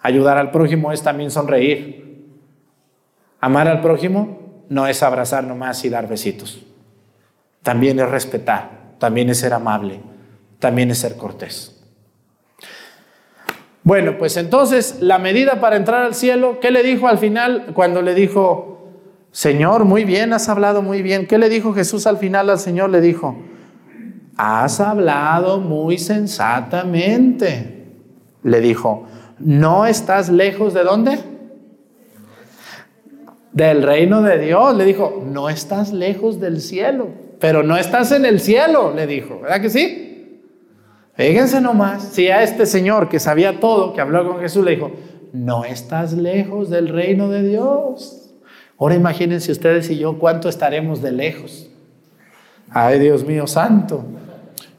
[0.00, 2.26] Ayudar al prójimo es también sonreír.
[3.40, 6.60] Amar al prójimo no es abrazar nomás y dar besitos.
[7.62, 10.00] También es respetar, también es ser amable
[10.60, 11.79] también es ser cortés.
[13.82, 18.02] Bueno, pues entonces la medida para entrar al cielo, ¿qué le dijo al final cuando
[18.02, 18.90] le dijo,
[19.32, 21.26] Señor, muy bien, has hablado muy bien?
[21.26, 22.90] ¿Qué le dijo Jesús al final al Señor?
[22.90, 23.36] Le dijo,
[24.36, 27.86] has hablado muy sensatamente.
[28.42, 29.06] Le dijo,
[29.38, 31.18] ¿no estás lejos de dónde?
[33.52, 34.76] Del reino de Dios.
[34.76, 39.40] Le dijo, no estás lejos del cielo, pero no estás en el cielo, le dijo.
[39.40, 40.09] ¿Verdad que sí?
[41.20, 44.92] Fíjense nomás, si a este señor que sabía todo, que habló con Jesús, le dijo,
[45.34, 48.30] no estás lejos del reino de Dios.
[48.78, 51.68] Ahora imagínense ustedes y yo cuánto estaremos de lejos.
[52.70, 54.02] Ay, Dios mío santo.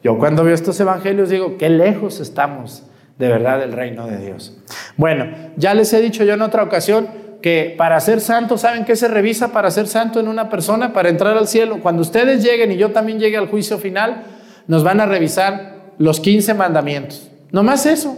[0.04, 2.88] Yo cuando veo estos evangelios digo, qué lejos estamos
[3.20, 4.58] de verdad del reino de Dios.
[4.98, 5.28] Bueno,
[5.58, 7.08] ya les he dicho yo en otra ocasión
[7.44, 11.10] que para ser santo, ¿saben qué se revisa para ser santo en una persona, para
[11.10, 11.82] entrar al cielo?
[11.84, 14.24] Cuando ustedes lleguen y yo también llegue al juicio final,
[14.66, 17.30] nos van a revisar los 15 mandamientos.
[17.52, 18.18] No más eso.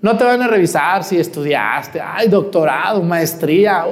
[0.00, 3.86] No te van a revisar si estudiaste, ay, doctorado, maestría,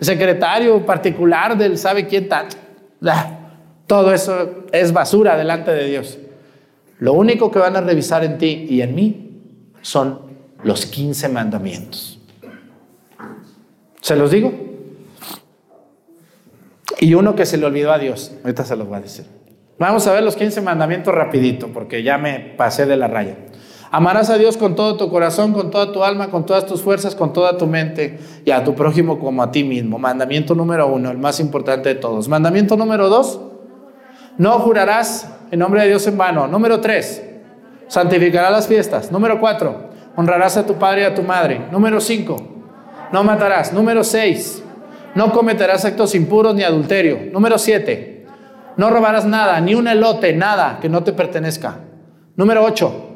[0.00, 2.48] secretario particular del sabe quién tal.
[3.86, 6.18] Todo eso es basura delante de Dios.
[6.98, 9.30] Lo único que van a revisar en ti y en mí
[9.82, 10.20] son
[10.64, 12.18] los 15 mandamientos.
[14.00, 14.52] ¿Se los digo?
[16.98, 18.32] Y uno que se le olvidó a Dios.
[18.42, 19.26] Ahorita se los voy a decir.
[19.80, 23.38] Vamos a ver los 15 mandamientos rapidito, porque ya me pasé de la raya.
[23.90, 27.14] Amarás a Dios con todo tu corazón, con toda tu alma, con todas tus fuerzas,
[27.14, 29.98] con toda tu mente y a tu prójimo como a ti mismo.
[29.98, 32.28] Mandamiento número uno, el más importante de todos.
[32.28, 33.40] Mandamiento número dos,
[34.36, 36.46] no jurarás en nombre de Dios en vano.
[36.46, 37.24] Número tres,
[37.88, 39.10] santificarás las fiestas.
[39.10, 41.58] Número cuatro, honrarás a tu padre y a tu madre.
[41.72, 42.36] Número cinco,
[43.12, 43.72] no matarás.
[43.72, 44.62] Número seis,
[45.14, 47.30] no cometerás actos impuros ni adulterio.
[47.32, 48.19] Número siete,
[48.80, 51.80] no robarás nada, ni un elote, nada que no te pertenezca.
[52.34, 53.08] Número 8.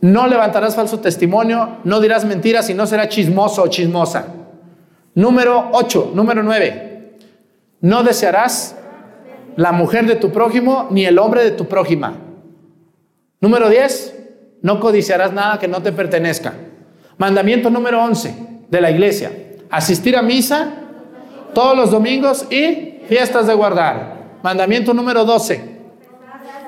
[0.00, 4.28] No levantarás falso testimonio, no dirás mentiras y no serás chismoso o chismosa.
[5.14, 6.12] Número 8.
[6.14, 7.18] Número 9.
[7.82, 8.78] No desearás
[9.56, 12.14] la mujer de tu prójimo ni el hombre de tu prójima.
[13.42, 14.14] Número 10.
[14.62, 16.54] No codiciarás nada que no te pertenezca.
[17.18, 18.34] Mandamiento número 11
[18.70, 19.32] de la iglesia.
[19.68, 20.76] Asistir a misa
[21.52, 24.38] todos los domingos y Fiestas de guardar.
[24.42, 25.74] Mandamiento número 12.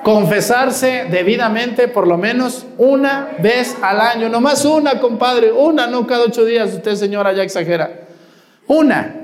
[0.03, 4.29] Confesarse debidamente por lo menos una vez al año.
[4.29, 5.51] No más una, compadre.
[5.51, 6.73] Una, no cada ocho días.
[6.73, 8.07] Usted, señora, ya exagera.
[8.67, 9.15] Una.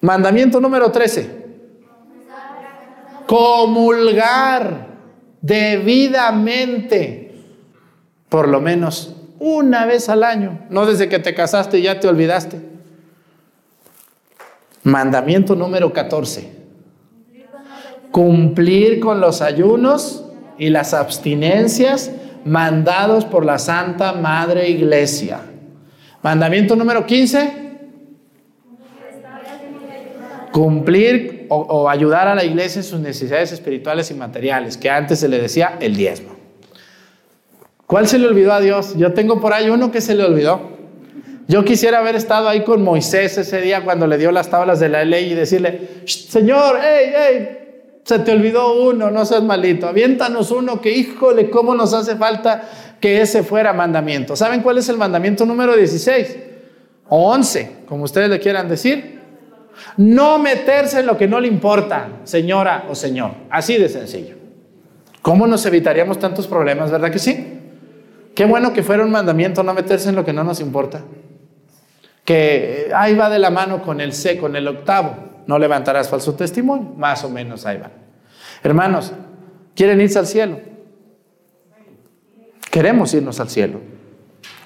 [0.00, 1.40] Mandamiento número 13.
[3.26, 4.86] Comulgar
[5.40, 7.34] debidamente
[8.28, 10.60] por lo menos una vez al año.
[10.70, 12.69] No desde que te casaste y ya te olvidaste.
[14.82, 16.60] Mandamiento número 14.
[18.10, 20.24] Cumplir con los ayunos
[20.58, 22.10] y las abstinencias
[22.44, 25.40] mandados por la Santa Madre Iglesia.
[26.22, 27.60] Mandamiento número 15.
[30.52, 35.28] Cumplir o, ayudar a la iglesia en sus necesidades espirituales y materiales, que antes se
[35.28, 36.30] le decía el diezmo.
[37.86, 38.96] ¿Cuál se le olvidó a Dios?
[38.96, 40.79] Yo tengo por ahí uno que se le olvidó.
[41.50, 44.88] Yo quisiera haber estado ahí con Moisés ese día cuando le dio las tablas de
[44.88, 47.58] la ley y decirle, Señor, hey, hey,
[48.04, 52.68] se te olvidó uno, no seas malito, aviéntanos uno que, híjole, cómo nos hace falta
[53.00, 54.36] que ese fuera mandamiento.
[54.36, 56.38] ¿Saben cuál es el mandamiento número 16?
[57.08, 59.18] O 11, como ustedes le quieran decir.
[59.96, 63.32] No meterse en lo que no le importa, señora o señor.
[63.50, 64.36] Así de sencillo.
[65.20, 67.58] ¿Cómo nos evitaríamos tantos problemas, verdad que sí?
[68.36, 71.02] Qué bueno que fuera un mandamiento no meterse en lo que no nos importa.
[72.24, 75.16] Que ahí va de la mano con el C, con el octavo.
[75.46, 76.92] No levantarás falso testimonio.
[76.96, 77.90] Más o menos ahí va.
[78.62, 79.12] Hermanos,
[79.74, 80.60] ¿quieren irse al cielo?
[82.70, 83.80] Queremos irnos al cielo.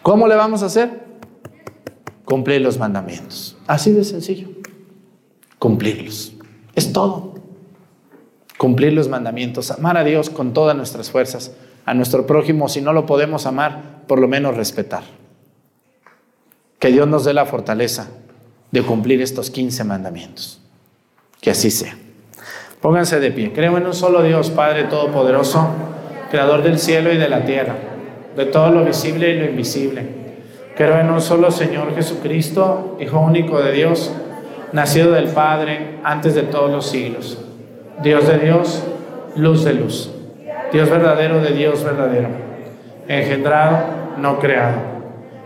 [0.02, 1.04] ¿Cómo le vamos a hacer?
[2.24, 3.56] Cumplir los mandamientos.
[3.66, 4.48] Así de sencillo.
[5.58, 6.34] Cumplirlos.
[6.74, 7.34] Es todo.
[8.58, 9.70] Cumplir los mandamientos.
[9.70, 11.52] Amar a Dios con todas nuestras fuerzas
[11.86, 15.02] a nuestro prójimo, si no lo podemos amar, por lo menos respetar.
[16.78, 18.08] Que Dios nos dé la fortaleza
[18.70, 20.60] de cumplir estos 15 mandamientos.
[21.40, 21.96] Que así sea.
[22.80, 23.52] Pónganse de pie.
[23.52, 25.68] Creo en un solo Dios, Padre Todopoderoso,
[26.30, 27.76] Creador del cielo y de la tierra,
[28.36, 30.06] de todo lo visible y lo invisible.
[30.76, 34.12] Creo en un solo Señor Jesucristo, Hijo único de Dios,
[34.72, 37.38] nacido del Padre antes de todos los siglos.
[38.02, 38.82] Dios de Dios,
[39.36, 40.10] luz de luz
[40.74, 42.30] Dios verdadero de Dios verdadero,
[43.06, 43.78] engendrado,
[44.18, 44.74] no creado,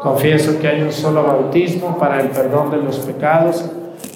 [0.00, 3.64] Confieso que hay un solo bautismo para el perdón de los pecados.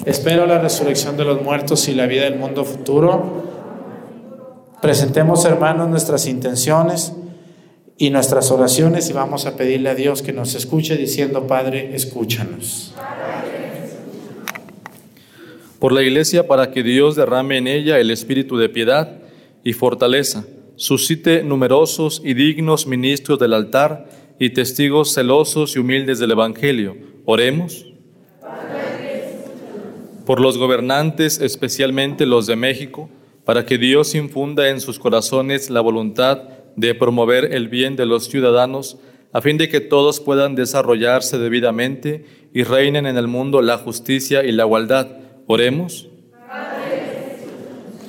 [0.06, 3.44] Espero la resurrección de los muertos y la vida del mundo futuro.
[4.80, 7.12] Presentemos, hermanos, nuestras intenciones
[7.98, 12.94] y nuestras oraciones y vamos a pedirle a Dios que nos escuche diciendo, Padre, escúchanos.
[15.78, 19.18] Por la iglesia, para que Dios derrame en ella el espíritu de piedad
[19.62, 20.44] y fortaleza,
[20.76, 26.96] suscite numerosos y dignos ministros del altar y testigos celosos y humildes del Evangelio.
[27.24, 27.86] Oremos.
[30.26, 33.10] Por los gobernantes, especialmente los de México,
[33.44, 36.42] para que Dios infunda en sus corazones la voluntad
[36.76, 38.98] de promover el bien de los ciudadanos,
[39.32, 44.44] a fin de que todos puedan desarrollarse debidamente y reinen en el mundo la justicia
[44.44, 45.08] y la igualdad.
[45.46, 46.08] Oremos.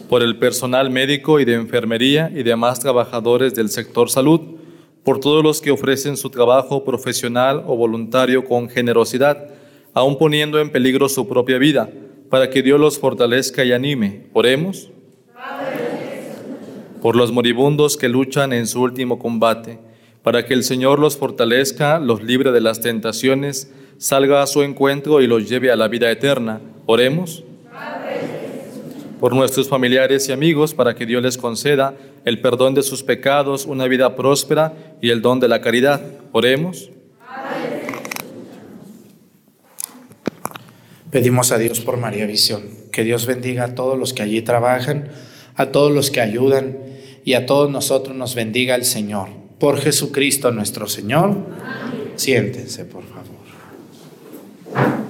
[0.07, 4.54] Por el personal médico y de enfermería y demás trabajadores del sector salud,
[5.05, 9.49] por todos los que ofrecen su trabajo profesional o voluntario con generosidad,
[9.93, 11.89] aun poniendo en peligro su propia vida,
[12.31, 14.25] para que Dios los fortalezca y anime.
[14.33, 14.89] Oremos.
[17.03, 19.77] Por los moribundos que luchan en su último combate,
[20.23, 25.21] para que el Señor los fortalezca, los libre de las tentaciones, salga a su encuentro
[25.21, 26.61] y los lleve a la vida eterna.
[26.87, 27.43] Oremos
[29.19, 31.95] por nuestros familiares y amigos, para que Dios les conceda
[32.25, 36.01] el perdón de sus pecados, una vida próspera y el don de la caridad.
[36.31, 36.89] Oremos.
[41.11, 45.09] Pedimos a Dios por María Visión, que Dios bendiga a todos los que allí trabajan,
[45.55, 46.77] a todos los que ayudan
[47.23, 49.29] y a todos nosotros nos bendiga el Señor.
[49.59, 51.37] Por Jesucristo nuestro Señor.
[52.15, 55.04] Siéntense, por favor.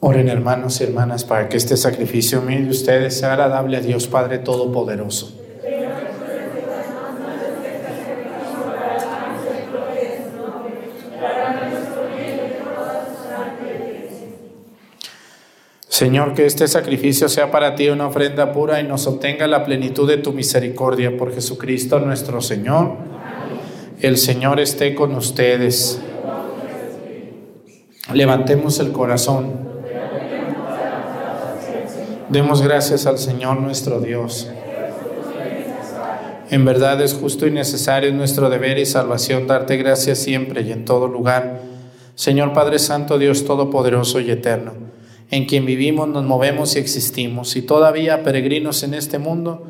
[0.00, 4.06] Oren hermanos y hermanas para que este sacrificio mío de ustedes sea agradable a Dios
[4.06, 5.34] Padre Todopoderoso.
[15.88, 20.08] Señor, que este sacrificio sea para ti una ofrenda pura y nos obtenga la plenitud
[20.08, 22.98] de tu misericordia por Jesucristo nuestro Señor.
[24.00, 26.00] El Señor esté con ustedes.
[28.14, 29.67] Levantemos el corazón.
[32.30, 34.50] Demos gracias al Señor nuestro Dios.
[36.50, 40.84] En verdad es justo y necesario nuestro deber y salvación darte gracias siempre y en
[40.84, 41.62] todo lugar.
[42.16, 44.72] Señor Padre Santo, Dios Todopoderoso y Eterno,
[45.30, 49.66] en quien vivimos, nos movemos y existimos, y todavía peregrinos en este mundo,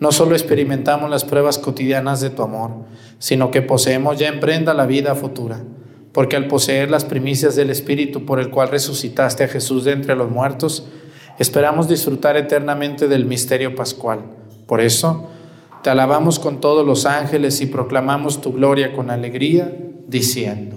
[0.00, 2.72] no solo experimentamos las pruebas cotidianas de tu amor,
[3.20, 5.60] sino que poseemos ya en prenda la vida futura,
[6.10, 10.16] porque al poseer las primicias del Espíritu por el cual resucitaste a Jesús de entre
[10.16, 10.88] los muertos,
[11.40, 14.20] Esperamos disfrutar eternamente del misterio pascual.
[14.66, 15.26] Por eso,
[15.82, 19.72] te alabamos con todos los ángeles y proclamamos tu gloria con alegría,
[20.06, 20.76] diciendo.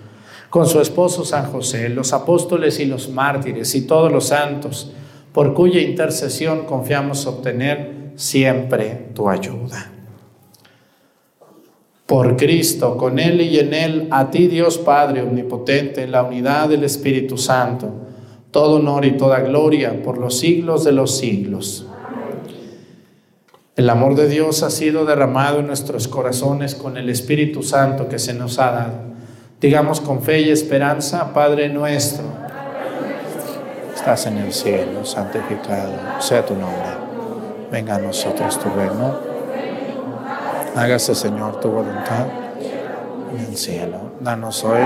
[0.51, 4.91] con su esposo San José, los apóstoles y los mártires y todos los santos,
[5.31, 9.89] por cuya intercesión confiamos obtener siempre tu ayuda.
[12.05, 16.67] Por Cristo, con Él y en Él, a ti Dios Padre Omnipotente, en la unidad
[16.67, 17.89] del Espíritu Santo,
[18.51, 21.87] todo honor y toda gloria por los siglos de los siglos.
[23.77, 28.19] El amor de Dios ha sido derramado en nuestros corazones con el Espíritu Santo que
[28.19, 29.10] se nos ha dado.
[29.61, 32.23] Digamos con fe y esperanza, Padre nuestro,
[33.93, 36.89] estás en el cielo, santificado sea tu nombre.
[37.71, 39.19] Venga a nosotros tu reino.
[40.75, 42.25] Hágase, Señor, tu voluntad
[43.31, 43.99] en el cielo.
[44.19, 44.81] Danos hoy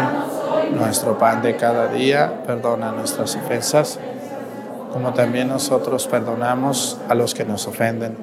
[0.77, 2.43] nuestro pan de cada día.
[2.45, 3.97] Perdona nuestras ofensas,
[4.91, 8.17] como también nosotros perdonamos a los que nos ofenden.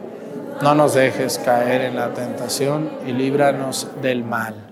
[0.61, 4.72] No nos dejes caer en la tentación y líbranos del mal.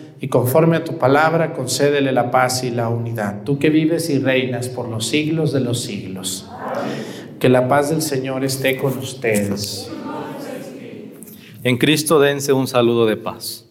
[0.21, 3.41] y conforme a tu palabra concédele la paz y la unidad.
[3.43, 6.47] Tú que vives y reinas por los siglos de los siglos.
[7.39, 9.91] Que la paz del Señor esté con ustedes.
[11.63, 13.70] En Cristo dense un saludo de paz.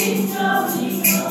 [0.00, 1.27] Extraordinário.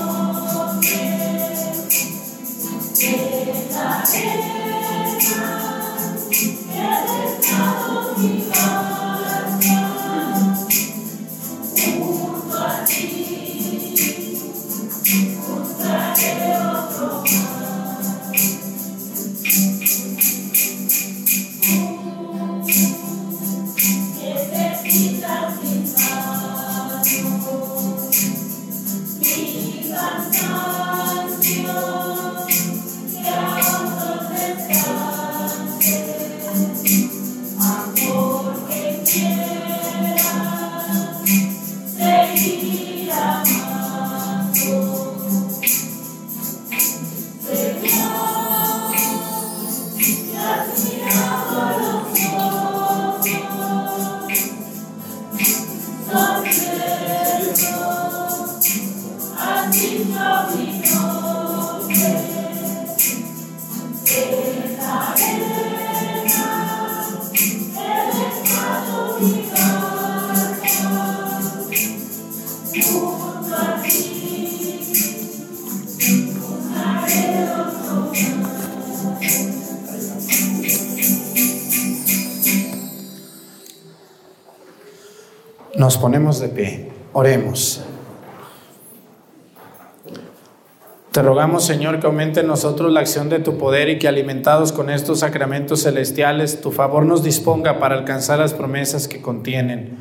[91.58, 94.89] Rogamos, Señor, que aumente en nosotros la acción de tu poder y que alimentados con
[94.89, 99.97] estos sacramentos celestiales, tu favor nos disponga para alcanzar las promesas que contienen.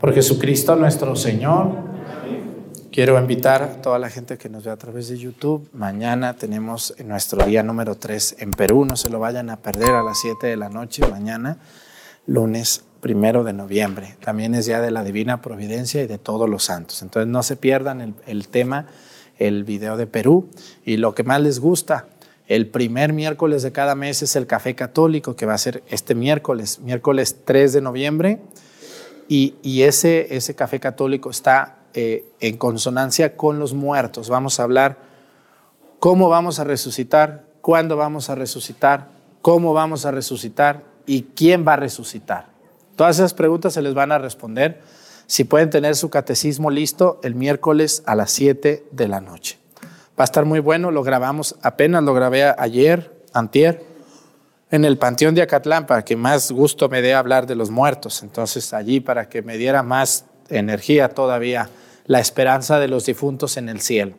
[0.00, 1.96] Por Jesucristo nuestro Señor.
[2.90, 5.68] Quiero invitar a toda la gente que nos ve a través de YouTube.
[5.72, 8.84] Mañana tenemos nuestro día número 3 en Perú.
[8.84, 11.06] No se lo vayan a perder a las 7 de la noche.
[11.08, 11.58] Mañana,
[12.26, 14.16] lunes primero de noviembre.
[14.24, 17.02] También es Día de la Divina Providencia y de todos los santos.
[17.02, 18.86] Entonces no se pierdan el, el tema,
[19.38, 20.48] el video de Perú.
[20.84, 22.08] Y lo que más les gusta,
[22.46, 26.14] el primer miércoles de cada mes es el Café Católico, que va a ser este
[26.14, 28.40] miércoles, miércoles 3 de noviembre.
[29.28, 34.28] Y, ese, ese Café Católico está eh, en consonancia con los muertos.
[34.28, 34.98] Vamos a hablar
[35.98, 39.08] cómo vamos a resucitar, cuándo vamos a resucitar,
[39.42, 42.46] cómo vamos a resucitar y quién va a resucitar.
[42.94, 44.80] Todas esas preguntas se les van a responder
[45.26, 49.58] si pueden tener su catecismo listo el miércoles a las 7 de la noche.
[50.18, 53.84] Va a estar muy bueno, lo grabamos, apenas lo grabé ayer, antier,
[54.70, 58.22] en el Panteón de Acatlán para que más gusto me dé hablar de los muertos.
[58.22, 61.68] Entonces allí para que me diera más energía todavía
[62.06, 64.14] la esperanza de los difuntos en el cielo.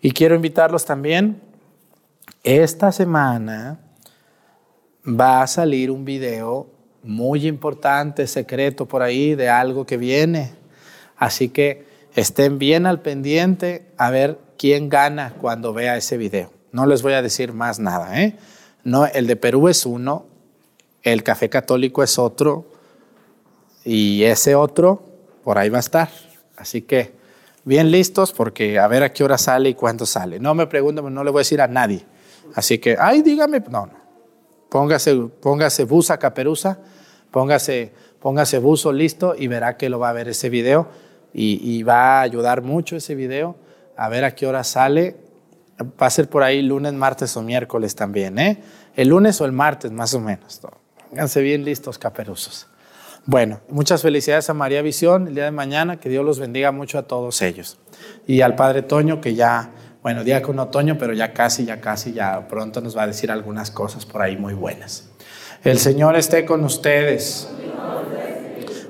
[0.00, 1.42] Y quiero invitarlos también,
[2.42, 3.80] esta semana
[5.04, 6.75] va a salir un video
[7.06, 10.52] muy importante, secreto por ahí, de algo que viene.
[11.16, 16.50] Así que estén bien al pendiente a ver quién gana cuando vea ese video.
[16.72, 18.22] No les voy a decir más nada.
[18.22, 18.36] ¿eh?
[18.84, 20.26] No, el de Perú es uno,
[21.02, 22.66] el café católico es otro
[23.84, 25.02] y ese otro
[25.44, 26.10] por ahí va a estar.
[26.56, 27.14] Así que
[27.64, 30.40] bien listos porque a ver a qué hora sale y cuándo sale.
[30.40, 32.04] No me pregunten, no le voy a decir a nadie.
[32.54, 34.06] Así que, ay, dígame, no, no.
[34.68, 36.78] Póngase, póngase busa caperuza,
[37.30, 40.88] póngase, póngase buzo listo y verá que lo va a ver ese video
[41.38, 43.56] y, va a ayudar mucho ese video
[43.96, 45.16] a ver a qué hora sale.
[45.80, 48.62] Va a ser por ahí lunes, martes o miércoles también, ¿eh?
[48.94, 50.60] El lunes o el martes, más o menos.
[51.10, 52.66] Pónganse bien listos, caperuzos.
[53.26, 56.96] Bueno, muchas felicidades a María Visión el día de mañana, que Dios los bendiga mucho
[56.98, 57.76] a todos ellos.
[58.26, 59.72] Y al Padre Toño, que ya,
[60.02, 63.30] bueno, día con otoño, pero ya casi, ya casi, ya pronto nos va a decir
[63.30, 65.10] algunas cosas por ahí muy buenas.
[65.64, 67.48] El Señor esté con ustedes.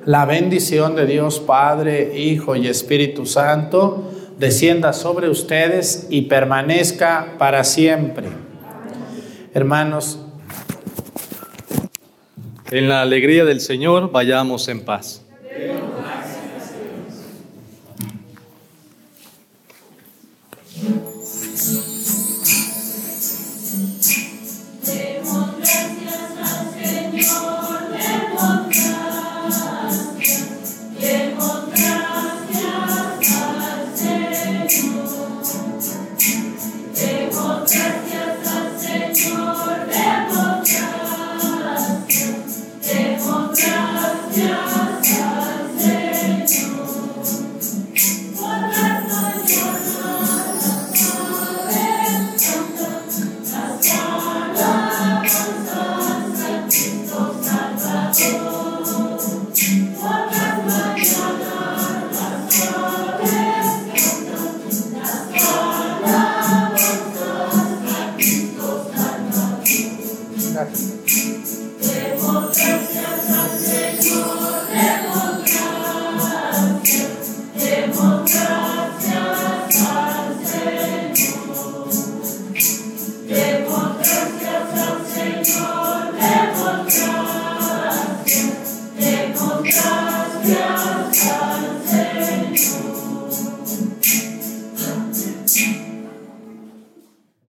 [0.04, 7.64] La bendición de Dios Padre, Hijo y Espíritu Santo descienda sobre ustedes y permanezca para
[7.64, 8.28] siempre.
[9.54, 10.20] Hermanos,
[12.70, 15.22] En la alegría del Señor vayamos en paz.